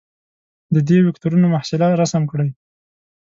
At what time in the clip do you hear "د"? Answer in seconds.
0.73-0.75